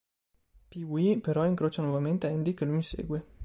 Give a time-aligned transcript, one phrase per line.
[0.71, 3.23] Pee-wee però incrocia nuovamente Andy che lo insegue.